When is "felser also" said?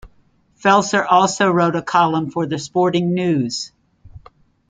0.59-1.51